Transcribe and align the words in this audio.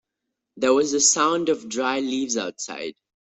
There 0.57 0.73
was 0.73 0.93
a 0.93 0.99
sound 0.99 1.49
of 1.49 1.69
dry 1.69 1.99
leaves 1.99 2.35
outside. 2.35 2.95